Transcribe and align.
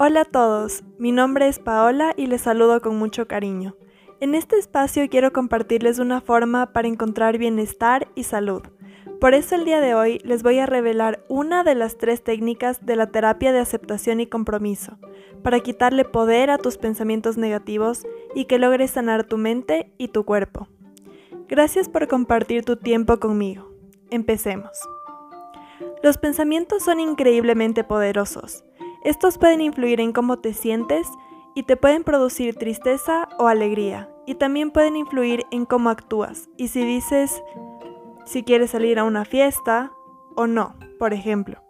Hola 0.00 0.20
a 0.20 0.24
todos, 0.24 0.84
mi 0.96 1.10
nombre 1.10 1.48
es 1.48 1.58
Paola 1.58 2.14
y 2.16 2.28
les 2.28 2.42
saludo 2.42 2.80
con 2.80 2.96
mucho 2.96 3.26
cariño. 3.26 3.74
En 4.20 4.36
este 4.36 4.56
espacio 4.56 5.08
quiero 5.10 5.32
compartirles 5.32 5.98
una 5.98 6.20
forma 6.20 6.72
para 6.72 6.86
encontrar 6.86 7.36
bienestar 7.36 8.06
y 8.14 8.22
salud. 8.22 8.62
Por 9.20 9.34
eso 9.34 9.56
el 9.56 9.64
día 9.64 9.80
de 9.80 9.96
hoy 9.96 10.20
les 10.22 10.44
voy 10.44 10.60
a 10.60 10.66
revelar 10.66 11.24
una 11.28 11.64
de 11.64 11.74
las 11.74 11.98
tres 11.98 12.22
técnicas 12.22 12.86
de 12.86 12.94
la 12.94 13.08
terapia 13.08 13.50
de 13.50 13.58
aceptación 13.58 14.20
y 14.20 14.28
compromiso, 14.28 14.98
para 15.42 15.58
quitarle 15.58 16.04
poder 16.04 16.50
a 16.50 16.58
tus 16.58 16.78
pensamientos 16.78 17.36
negativos 17.36 18.06
y 18.36 18.44
que 18.44 18.60
logres 18.60 18.92
sanar 18.92 19.24
tu 19.24 19.36
mente 19.36 19.92
y 19.98 20.08
tu 20.08 20.24
cuerpo. 20.24 20.68
Gracias 21.48 21.88
por 21.88 22.06
compartir 22.06 22.64
tu 22.64 22.76
tiempo 22.76 23.18
conmigo. 23.18 23.72
Empecemos. 24.10 24.78
Los 26.04 26.18
pensamientos 26.18 26.84
son 26.84 27.00
increíblemente 27.00 27.82
poderosos. 27.82 28.62
Estos 29.02 29.38
pueden 29.38 29.60
influir 29.60 30.00
en 30.00 30.12
cómo 30.12 30.38
te 30.38 30.52
sientes 30.52 31.08
y 31.54 31.62
te 31.64 31.76
pueden 31.76 32.04
producir 32.04 32.56
tristeza 32.56 33.28
o 33.38 33.46
alegría. 33.46 34.08
Y 34.26 34.34
también 34.34 34.70
pueden 34.70 34.96
influir 34.96 35.44
en 35.50 35.64
cómo 35.64 35.90
actúas 35.90 36.48
y 36.56 36.68
si 36.68 36.84
dices 36.84 37.42
si 38.24 38.42
quieres 38.42 38.72
salir 38.72 38.98
a 38.98 39.04
una 39.04 39.24
fiesta 39.24 39.90
o 40.36 40.46
no, 40.46 40.76
por 40.98 41.14
ejemplo. 41.14 41.62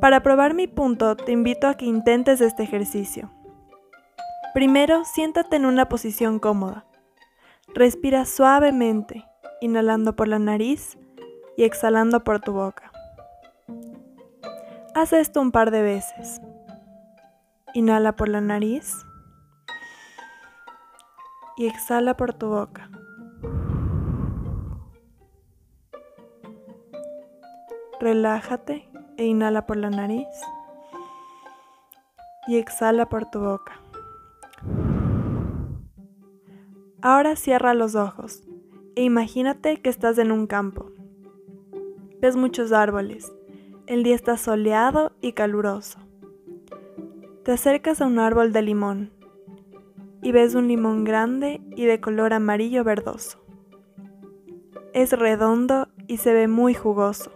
Para 0.00 0.22
probar 0.22 0.54
mi 0.54 0.68
punto, 0.68 1.16
te 1.16 1.32
invito 1.32 1.66
a 1.66 1.74
que 1.74 1.84
intentes 1.84 2.40
este 2.40 2.62
ejercicio. 2.62 3.30
Primero, 4.54 5.04
siéntate 5.04 5.56
en 5.56 5.66
una 5.66 5.88
posición 5.88 6.38
cómoda. 6.38 6.86
Respira 7.74 8.24
suavemente, 8.24 9.26
inhalando 9.60 10.16
por 10.16 10.28
la 10.28 10.38
nariz 10.38 10.96
y 11.56 11.64
exhalando 11.64 12.24
por 12.24 12.40
tu 12.40 12.52
boca. 12.52 12.90
Haz 14.94 15.12
esto 15.12 15.40
un 15.40 15.52
par 15.52 15.70
de 15.70 15.82
veces. 15.82 16.40
Inhala 17.72 18.16
por 18.16 18.28
la 18.28 18.40
nariz 18.40 19.06
y 21.56 21.66
exhala 21.66 22.16
por 22.16 22.34
tu 22.34 22.48
boca. 22.48 22.90
Relájate 28.00 28.88
e 29.18 29.26
inhala 29.26 29.66
por 29.66 29.76
la 29.76 29.90
nariz 29.90 30.26
y 32.48 32.56
exhala 32.56 33.08
por 33.08 33.30
tu 33.30 33.38
boca. 33.38 33.80
Ahora 37.02 37.36
cierra 37.36 37.72
los 37.74 37.94
ojos 37.94 38.42
e 38.96 39.04
imagínate 39.04 39.80
que 39.80 39.90
estás 39.90 40.18
en 40.18 40.32
un 40.32 40.48
campo. 40.48 40.90
Ves 42.20 42.34
muchos 42.34 42.72
árboles. 42.72 43.32
El 43.86 44.02
día 44.02 44.16
está 44.16 44.36
soleado 44.36 45.12
y 45.20 45.34
caluroso. 45.34 46.09
Te 47.44 47.52
acercas 47.52 48.02
a 48.02 48.06
un 48.06 48.18
árbol 48.18 48.52
de 48.52 48.60
limón 48.60 49.12
y 50.22 50.30
ves 50.32 50.54
un 50.54 50.68
limón 50.68 51.04
grande 51.04 51.62
y 51.74 51.86
de 51.86 51.98
color 51.98 52.34
amarillo 52.34 52.84
verdoso. 52.84 53.38
Es 54.92 55.12
redondo 55.12 55.88
y 56.06 56.18
se 56.18 56.34
ve 56.34 56.48
muy 56.48 56.74
jugoso. 56.74 57.32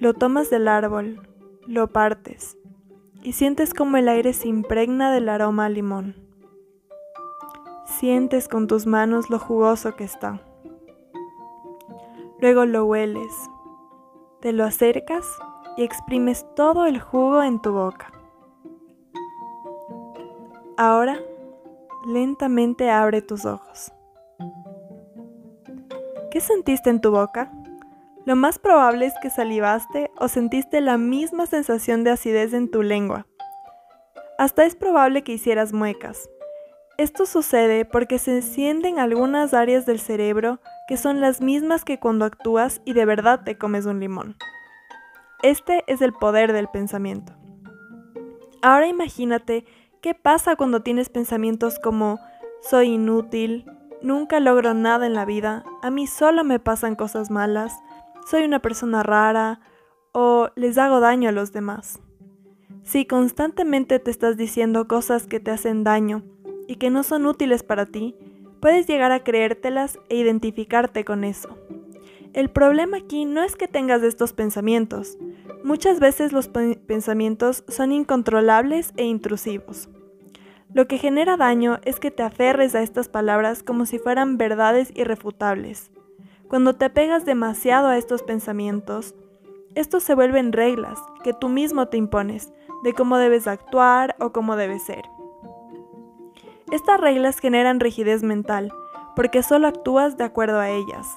Lo 0.00 0.12
tomas 0.12 0.50
del 0.50 0.66
árbol, 0.66 1.20
lo 1.66 1.86
partes 1.92 2.58
y 3.22 3.32
sientes 3.32 3.74
como 3.74 3.96
el 3.96 4.08
aire 4.08 4.32
se 4.32 4.48
impregna 4.48 5.12
del 5.12 5.28
aroma 5.28 5.66
a 5.66 5.68
limón. 5.68 6.16
Sientes 7.84 8.48
con 8.48 8.66
tus 8.66 8.86
manos 8.86 9.30
lo 9.30 9.38
jugoso 9.38 9.94
que 9.94 10.04
está. 10.04 10.42
Luego 12.40 12.64
lo 12.66 12.86
hueles, 12.86 13.32
te 14.40 14.52
lo 14.52 14.64
acercas 14.64 15.26
y 15.76 15.84
exprimes 15.84 16.44
todo 16.56 16.86
el 16.86 17.00
jugo 17.00 17.42
en 17.42 17.60
tu 17.60 17.72
boca. 17.72 18.17
Ahora, 20.80 21.18
lentamente 22.06 22.88
abre 22.88 23.20
tus 23.20 23.44
ojos. 23.44 23.92
¿Qué 26.30 26.38
sentiste 26.38 26.88
en 26.88 27.00
tu 27.00 27.10
boca? 27.10 27.50
Lo 28.26 28.36
más 28.36 28.60
probable 28.60 29.06
es 29.06 29.14
que 29.20 29.28
salivaste 29.28 30.12
o 30.20 30.28
sentiste 30.28 30.80
la 30.80 30.96
misma 30.96 31.46
sensación 31.46 32.04
de 32.04 32.12
acidez 32.12 32.52
en 32.54 32.70
tu 32.70 32.84
lengua. 32.84 33.26
Hasta 34.38 34.66
es 34.66 34.76
probable 34.76 35.24
que 35.24 35.32
hicieras 35.32 35.72
muecas. 35.72 36.30
Esto 36.96 37.26
sucede 37.26 37.84
porque 37.84 38.20
se 38.20 38.36
encienden 38.36 39.00
algunas 39.00 39.54
áreas 39.54 39.84
del 39.84 39.98
cerebro 39.98 40.60
que 40.86 40.96
son 40.96 41.20
las 41.20 41.40
mismas 41.40 41.84
que 41.84 41.98
cuando 41.98 42.24
actúas 42.24 42.82
y 42.84 42.92
de 42.92 43.04
verdad 43.04 43.42
te 43.42 43.58
comes 43.58 43.84
un 43.84 43.98
limón. 43.98 44.36
Este 45.42 45.82
es 45.88 46.02
el 46.02 46.12
poder 46.12 46.52
del 46.52 46.68
pensamiento. 46.68 47.32
Ahora 48.62 48.86
imagínate 48.86 49.64
qué 50.00 50.14
pasa 50.14 50.56
cuando 50.56 50.82
tienes 50.82 51.08
pensamientos 51.08 51.78
como 51.78 52.18
soy 52.60 52.88
inútil, 52.94 53.66
nunca 54.02 54.40
logro 54.40 54.74
nada 54.74 55.06
en 55.06 55.14
la 55.14 55.24
vida, 55.24 55.64
a 55.82 55.90
mí 55.90 56.06
solo 56.06 56.44
me 56.44 56.58
pasan 56.58 56.96
cosas 56.96 57.30
malas, 57.30 57.72
soy 58.26 58.44
una 58.44 58.60
persona 58.60 59.02
rara 59.02 59.60
o 60.12 60.50
les 60.54 60.78
hago 60.78 61.00
daño 61.00 61.28
a 61.28 61.32
los 61.32 61.52
demás. 61.52 62.00
Si 62.82 63.06
constantemente 63.06 63.98
te 63.98 64.10
estás 64.10 64.36
diciendo 64.36 64.88
cosas 64.88 65.26
que 65.26 65.40
te 65.40 65.50
hacen 65.50 65.84
daño 65.84 66.22
y 66.66 66.76
que 66.76 66.90
no 66.90 67.02
son 67.02 67.26
útiles 67.26 67.62
para 67.62 67.86
ti, 67.86 68.16
puedes 68.60 68.86
llegar 68.86 69.12
a 69.12 69.22
creértelas 69.22 69.98
e 70.08 70.16
identificarte 70.16 71.04
con 71.04 71.24
eso. 71.24 71.56
El 72.38 72.50
problema 72.50 72.98
aquí 72.98 73.24
no 73.24 73.42
es 73.42 73.56
que 73.56 73.66
tengas 73.66 74.04
estos 74.04 74.32
pensamientos. 74.32 75.18
Muchas 75.64 75.98
veces 75.98 76.32
los 76.32 76.46
pensamientos 76.46 77.64
son 77.66 77.90
incontrolables 77.90 78.92
e 78.96 79.02
intrusivos. 79.06 79.88
Lo 80.72 80.86
que 80.86 80.98
genera 80.98 81.36
daño 81.36 81.80
es 81.84 81.98
que 81.98 82.12
te 82.12 82.22
aferres 82.22 82.76
a 82.76 82.82
estas 82.82 83.08
palabras 83.08 83.64
como 83.64 83.86
si 83.86 83.98
fueran 83.98 84.38
verdades 84.38 84.92
irrefutables. 84.94 85.90
Cuando 86.46 86.76
te 86.76 86.84
apegas 86.84 87.24
demasiado 87.24 87.88
a 87.88 87.98
estos 87.98 88.22
pensamientos, 88.22 89.16
estos 89.74 90.04
se 90.04 90.14
vuelven 90.14 90.52
reglas 90.52 91.00
que 91.24 91.32
tú 91.32 91.48
mismo 91.48 91.88
te 91.88 91.96
impones 91.96 92.52
de 92.84 92.92
cómo 92.92 93.16
debes 93.16 93.48
actuar 93.48 94.14
o 94.20 94.30
cómo 94.30 94.54
debes 94.54 94.84
ser. 94.84 95.02
Estas 96.70 97.00
reglas 97.00 97.40
generan 97.40 97.80
rigidez 97.80 98.22
mental 98.22 98.72
porque 99.16 99.42
solo 99.42 99.66
actúas 99.66 100.16
de 100.16 100.22
acuerdo 100.22 100.60
a 100.60 100.70
ellas. 100.70 101.16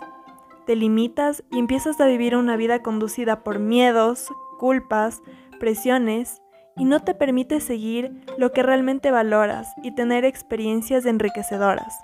Te 0.71 0.77
limitas 0.77 1.43
y 1.51 1.59
empiezas 1.59 1.99
a 1.99 2.05
vivir 2.05 2.33
una 2.33 2.55
vida 2.55 2.81
conducida 2.81 3.43
por 3.43 3.59
miedos, 3.59 4.29
culpas, 4.57 5.21
presiones 5.59 6.41
y 6.77 6.85
no 6.85 7.01
te 7.01 7.13
permite 7.13 7.59
seguir 7.59 8.23
lo 8.37 8.53
que 8.53 8.63
realmente 8.63 9.11
valoras 9.11 9.67
y 9.83 9.93
tener 9.93 10.23
experiencias 10.23 11.05
enriquecedoras. 11.05 11.99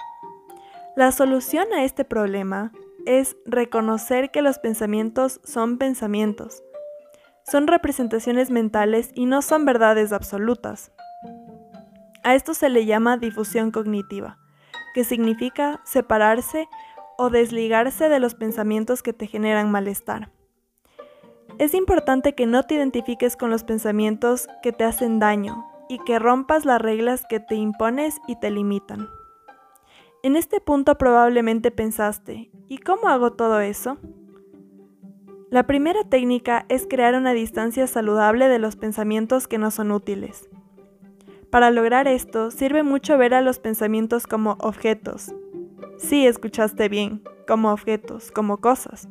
La 0.98 1.14
solución 1.14 1.68
a 1.74 1.86
este 1.86 2.04
problema 2.04 2.74
es 3.06 3.38
reconocer 3.46 4.32
que 4.32 4.42
los 4.42 4.60
pensamientos 4.60 5.40
son 5.46 5.78
pensamientos. 5.78 6.62
Son 7.50 7.68
representaciones 7.68 8.52
mentales 8.52 9.12
y 9.16 9.28
no 9.28 9.42
son 9.44 9.64
verdades 9.64 10.12
absolutas. 10.12 10.92
A 12.26 12.36
esto 12.36 12.54
se 12.54 12.68
le 12.68 12.86
llama 12.86 13.16
difusión 13.16 13.72
cognitiva, 13.72 14.38
que 14.94 15.06
significa 15.06 15.80
separarse 15.86 16.68
o 17.18 17.30
desligarse 17.30 18.10
de 18.10 18.20
los 18.20 18.36
pensamientos 18.36 19.04
que 19.04 19.14
te 19.14 19.28
generan 19.28 19.72
malestar. 19.72 20.32
Es 21.58 21.74
importante 21.74 22.36
que 22.36 22.46
no 22.46 22.64
te 22.64 22.76
identifiques 22.76 23.36
con 23.36 23.50
los 23.50 23.64
pensamientos 23.64 24.48
que 24.62 24.72
te 24.72 24.84
hacen 24.84 25.20
daño 25.20 25.66
y 25.90 26.00
que 26.00 26.20
rompas 26.20 26.66
las 26.66 26.82
reglas 26.82 27.26
que 27.28 27.40
te 27.40 27.56
impones 27.56 28.18
y 28.28 28.40
te 28.40 28.52
limitan. 28.52 29.10
En 30.24 30.36
este 30.36 30.60
punto 30.60 30.98
probablemente 30.98 31.72
pensaste, 31.72 32.52
¿y 32.68 32.78
cómo 32.80 33.08
hago 33.08 33.34
todo 33.34 33.60
eso? 33.60 33.98
La 35.50 35.66
primera 35.66 36.04
técnica 36.04 36.66
es 36.70 36.86
crear 36.88 37.16
una 37.16 37.31
distancia 37.31 37.88
saludable 37.88 38.50
de 38.50 38.60
los 38.60 38.75
pensamientos 38.75 39.48
que 39.48 39.58
no 39.58 39.72
son 39.72 39.92
útiles. 39.92 40.50
Para 41.50 41.72
lograr 41.72 42.08
esto, 42.08 42.52
sirve 42.52 42.84
mucho 42.84 43.18
ver 43.18 43.34
a 43.34 43.42
los 43.42 43.60
pensamientos 43.60 44.28
como 44.28 44.58
objetos. 44.60 45.34
Sí, 45.98 46.28
escuchaste 46.28 46.90
bien, 46.90 47.24
como 47.48 47.72
objetos, 47.72 48.32
como 48.32 48.58
cosas. 48.58 49.08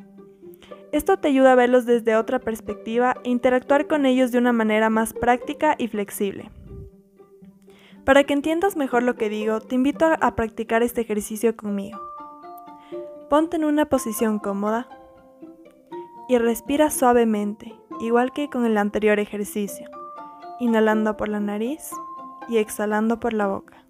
Esto 0.91 1.17
te 1.17 1.27
ayuda 1.27 1.51
a 1.51 1.55
verlos 1.55 1.85
desde 1.85 2.15
otra 2.15 2.39
perspectiva 2.39 3.15
e 3.23 3.29
interactuar 3.29 3.87
con 3.87 4.05
ellos 4.05 4.31
de 4.31 4.37
una 4.37 4.53
manera 4.53 4.89
más 4.89 5.13
práctica 5.13 5.75
y 5.77 5.89
flexible. 5.89 6.49
Para 8.05 8.23
que 8.23 8.33
entiendas 8.33 8.77
mejor 8.77 9.03
lo 9.03 9.15
que 9.15 9.27
digo, 9.27 9.59
te 9.59 9.75
invito 9.75 10.05
a 10.05 10.35
practicar 10.35 10.81
este 10.81 11.01
ejercicio 11.01 11.57
conmigo. 11.57 11.99
Ponte 13.29 13.57
en 13.57 13.65
una 13.65 13.87
posición 13.87 14.39
cómoda 14.39 14.87
y 16.29 16.37
respira 16.37 16.89
suavemente, 16.89 17.75
igual 17.99 18.31
que 18.31 18.49
con 18.49 18.65
el 18.65 18.77
anterior 18.77 19.19
ejercicio, 19.19 19.89
inhalando 20.61 21.17
por 21.17 21.27
la 21.27 21.41
nariz 21.41 21.89
y 22.47 22.57
exhalando 22.57 23.19
por 23.19 23.33
la 23.33 23.47
boca. 23.47 23.86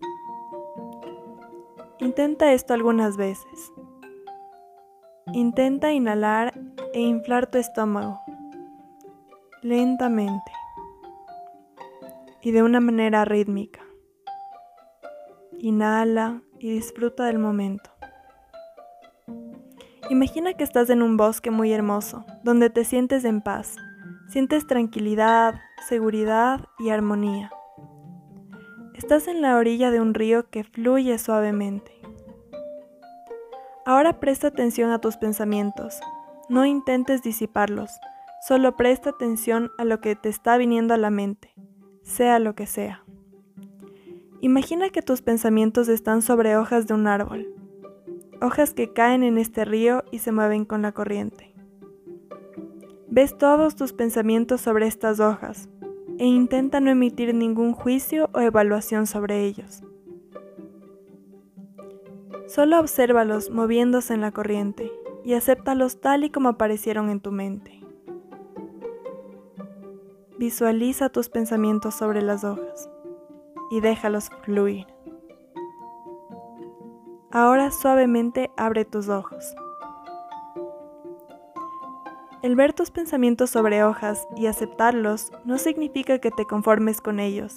Intenta 2.07 2.53
esto 2.53 2.73
algunas 2.73 3.17
veces. 3.17 3.73
Intenta 5.33 5.91
inhalar 5.91 6.57
e 6.93 7.01
inflar 7.01 7.51
tu 7.51 7.57
estómago 7.57 8.21
lentamente 9.61 10.49
y 12.41 12.51
de 12.51 12.63
una 12.63 12.79
manera 12.79 13.25
rítmica. 13.25 13.81
Inhala 15.59 16.41
y 16.59 16.71
disfruta 16.71 17.25
del 17.25 17.39
momento. 17.39 17.89
Imagina 20.09 20.53
que 20.53 20.63
estás 20.63 20.89
en 20.89 21.01
un 21.01 21.17
bosque 21.17 21.51
muy 21.51 21.73
hermoso, 21.73 22.25
donde 22.41 22.69
te 22.69 22.85
sientes 22.85 23.25
en 23.25 23.41
paz, 23.41 23.75
sientes 24.29 24.65
tranquilidad, 24.65 25.59
seguridad 25.89 26.69
y 26.79 26.89
armonía. 26.89 27.51
Estás 28.93 29.27
en 29.27 29.41
la 29.41 29.57
orilla 29.57 29.91
de 29.91 29.99
un 29.99 30.13
río 30.13 30.49
que 30.49 30.63
fluye 30.63 31.19
suavemente. 31.19 31.96
Ahora 33.87 34.19
presta 34.19 34.49
atención 34.49 34.91
a 34.91 34.99
tus 34.99 35.17
pensamientos. 35.17 35.99
No 36.49 36.65
intentes 36.65 37.23
disiparlos, 37.23 37.89
solo 38.47 38.75
presta 38.75 39.11
atención 39.11 39.71
a 39.77 39.85
lo 39.85 40.01
que 40.01 40.15
te 40.15 40.29
está 40.29 40.57
viniendo 40.57 40.93
a 40.93 40.97
la 40.97 41.09
mente, 41.09 41.55
sea 42.03 42.37
lo 42.39 42.53
que 42.53 42.67
sea. 42.67 43.03
Imagina 44.41 44.89
que 44.89 45.01
tus 45.01 45.21
pensamientos 45.21 45.87
están 45.87 46.21
sobre 46.21 46.57
hojas 46.57 46.85
de 46.85 46.93
un 46.93 47.07
árbol 47.07 47.47
hojas 48.41 48.73
que 48.73 48.93
caen 48.93 49.23
en 49.23 49.37
este 49.37 49.65
río 49.65 50.03
y 50.11 50.19
se 50.19 50.31
mueven 50.31 50.65
con 50.65 50.81
la 50.81 50.91
corriente. 50.91 51.53
Ves 53.09 53.37
todos 53.37 53.75
tus 53.75 53.93
pensamientos 53.93 54.61
sobre 54.61 54.87
estas 54.87 55.19
hojas 55.19 55.69
e 56.19 56.25
intenta 56.25 56.79
no 56.79 56.91
emitir 56.91 57.33
ningún 57.33 57.73
juicio 57.73 58.29
o 58.33 58.39
evaluación 58.39 59.07
sobre 59.07 59.45
ellos. 59.45 59.83
Solo 62.47 62.79
obsérvalos 62.79 63.49
moviéndose 63.49 64.13
en 64.13 64.21
la 64.21 64.31
corriente 64.31 64.89
y 65.25 65.33
acéptalos 65.33 65.99
tal 65.99 66.23
y 66.23 66.29
como 66.29 66.47
aparecieron 66.47 67.09
en 67.09 67.19
tu 67.19 67.33
mente. 67.33 67.83
Visualiza 70.39 71.09
tus 71.09 71.27
pensamientos 71.27 71.95
sobre 71.95 72.21
las 72.21 72.45
hojas 72.45 72.89
y 73.69 73.81
déjalos 73.81 74.29
fluir. 74.43 74.87
Ahora 77.31 77.69
suavemente 77.71 78.49
abre 78.55 78.85
tus 78.85 79.09
ojos. 79.09 79.53
El 82.41 82.55
ver 82.55 82.71
tus 82.71 82.91
pensamientos 82.91 83.49
sobre 83.49 83.83
hojas 83.83 84.25
y 84.37 84.45
aceptarlos 84.45 85.31
no 85.43 85.57
significa 85.57 86.19
que 86.19 86.31
te 86.31 86.45
conformes 86.45 87.01
con 87.01 87.19
ellos. 87.19 87.55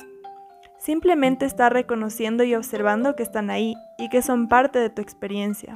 Simplemente 0.80 1.44
está 1.44 1.68
reconociendo 1.68 2.42
y 2.42 2.54
observando 2.54 3.14
que 3.14 3.22
están 3.22 3.50
ahí 3.50 3.74
y 3.98 4.08
que 4.08 4.22
son 4.22 4.48
parte 4.48 4.78
de 4.78 4.88
tu 4.88 5.02
experiencia. 5.02 5.74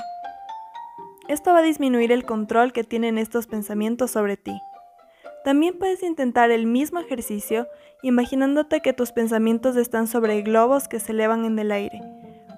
Esto 1.28 1.52
va 1.52 1.58
a 1.58 1.62
disminuir 1.62 2.10
el 2.10 2.24
control 2.24 2.72
que 2.72 2.84
tienen 2.84 3.18
estos 3.18 3.46
pensamientos 3.46 4.10
sobre 4.10 4.38
ti. 4.38 4.58
También 5.44 5.78
puedes 5.78 6.02
intentar 6.02 6.50
el 6.50 6.64
mismo 6.64 7.00
ejercicio 7.00 7.68
imaginándote 8.02 8.80
que 8.80 8.94
tus 8.94 9.12
pensamientos 9.12 9.76
están 9.76 10.06
sobre 10.06 10.40
globos 10.40 10.88
que 10.88 11.00
se 11.00 11.12
elevan 11.12 11.44
en 11.44 11.58
el 11.58 11.70
aire 11.70 12.00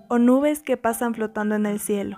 o 0.08 0.18
nubes 0.18 0.62
que 0.62 0.76
pasan 0.76 1.14
flotando 1.14 1.56
en 1.56 1.66
el 1.66 1.80
cielo. 1.80 2.16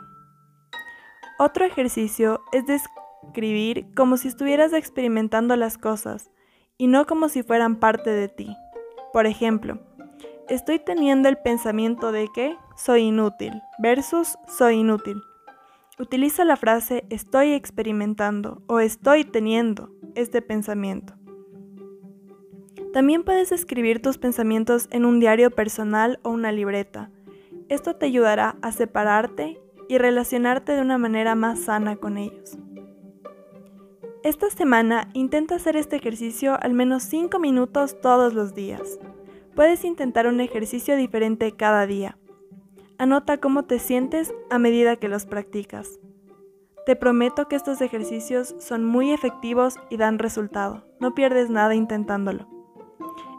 Otro 1.38 1.64
ejercicio 1.64 2.42
es 2.52 2.66
describir 2.66 3.86
como 3.94 4.18
si 4.18 4.28
estuvieras 4.28 4.74
experimentando 4.74 5.56
las 5.56 5.78
cosas 5.78 6.30
y 6.76 6.86
no 6.86 7.06
como 7.06 7.30
si 7.30 7.42
fueran 7.42 7.76
parte 7.76 8.10
de 8.10 8.28
ti. 8.28 8.54
Por 9.14 9.26
ejemplo, 9.26 9.80
estoy 10.48 10.78
teniendo 10.78 11.28
el 11.28 11.38
pensamiento 11.38 12.12
de 12.12 12.28
que 12.34 12.56
soy 12.76 13.02
inútil 13.02 13.52
versus 13.78 14.38
soy 14.46 14.76
inútil. 14.76 15.22
Utiliza 15.98 16.44
la 16.44 16.56
frase 16.56 17.04
estoy 17.10 17.52
experimentando 17.52 18.62
o 18.66 18.80
estoy 18.80 19.24
teniendo 19.24 19.90
este 20.14 20.42
pensamiento. 20.42 21.14
También 22.92 23.24
puedes 23.24 23.52
escribir 23.52 24.00
tus 24.00 24.18
pensamientos 24.18 24.88
en 24.90 25.04
un 25.04 25.20
diario 25.20 25.50
personal 25.50 26.20
o 26.22 26.30
una 26.30 26.52
libreta 26.52 27.10
esto 27.68 27.96
te 27.96 28.06
ayudará 28.06 28.56
a 28.62 28.72
separarte 28.72 29.60
y 29.88 29.98
relacionarte 29.98 30.72
de 30.72 30.80
una 30.80 30.96
manera 30.96 31.34
más 31.34 31.60
sana 31.60 31.96
con 31.96 32.16
ellos. 32.16 32.56
Esta 34.22 34.48
semana 34.50 35.10
intenta 35.12 35.56
hacer 35.56 35.76
este 35.76 35.96
ejercicio 35.96 36.58
al 36.60 36.72
menos 36.72 37.02
5 37.02 37.38
minutos 37.38 38.00
todos 38.00 38.32
los 38.32 38.54
días. 38.54 38.98
Puedes 39.58 39.84
intentar 39.84 40.28
un 40.28 40.40
ejercicio 40.40 40.94
diferente 40.94 41.50
cada 41.50 41.84
día. 41.84 42.16
Anota 42.96 43.38
cómo 43.38 43.64
te 43.64 43.80
sientes 43.80 44.32
a 44.50 44.58
medida 44.60 44.94
que 44.94 45.08
los 45.08 45.26
practicas. 45.26 45.98
Te 46.86 46.94
prometo 46.94 47.48
que 47.48 47.56
estos 47.56 47.80
ejercicios 47.80 48.54
son 48.60 48.84
muy 48.84 49.10
efectivos 49.10 49.74
y 49.90 49.96
dan 49.96 50.20
resultado. 50.20 50.84
No 51.00 51.12
pierdes 51.12 51.50
nada 51.50 51.74
intentándolo. 51.74 52.46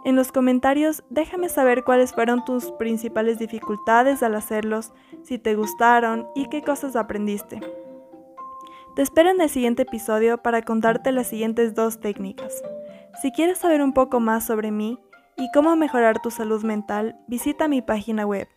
En 0.04 0.18
los 0.18 0.34
comentarios 0.34 1.06
déjame 1.10 1.48
saber 1.48 1.86
cuáles 1.86 2.12
fueron 2.12 2.44
tus 2.44 2.74
principales 2.74 3.40
dificultades 3.40 4.22
al 4.22 4.36
hacerlos, 4.36 4.92
si 5.24 5.38
te 5.40 5.56
gustaron 5.56 6.28
y 6.36 6.50
qué 6.50 6.62
cosas 6.64 6.98
aprendiste. 6.98 7.62
Te 8.94 9.04
espero 9.04 9.30
en 9.30 9.40
el 9.40 9.50
siguiente 9.50 9.84
episodio 9.84 10.40
para 10.40 10.64
contarte 10.64 11.14
las 11.14 11.28
siguientes 11.28 11.76
dos 11.76 12.02
técnicas. 12.02 12.62
Si 13.22 13.32
quieres 13.32 13.58
saber 13.58 13.82
un 13.82 13.94
poco 13.94 14.20
más 14.20 14.46
sobre 14.46 14.72
mí 14.72 15.00
y 15.40 15.50
cómo 15.52 15.76
mejorar 15.76 16.22
tu 16.22 16.32
salud 16.32 16.64
mental, 16.64 17.18
visita 17.28 17.68
mi 17.68 17.82
página 17.82 18.26
web. 18.26 18.48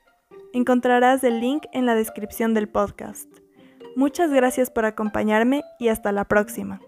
Encontrarás 0.53 1.23
el 1.23 1.41
link 1.41 1.65
en 1.73 1.87
la 1.87 1.95
descripción 1.95 2.55
del 2.55 2.69
podcast. 2.69 3.29
Muchas 3.95 4.31
gracias 4.31 4.71
por 4.71 4.85
acompañarme 4.85 5.63
y 5.79 5.89
hasta 5.89 6.13
la 6.13 6.25
próxima. 6.27 6.81